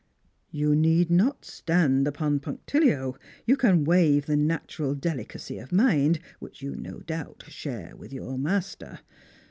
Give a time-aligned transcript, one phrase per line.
[0.49, 3.17] "You need not stand upon punctilio.
[3.45, 8.39] You can waive the natural delicacy of mind wiuch you no doubt share with your
[8.39, 9.01] master.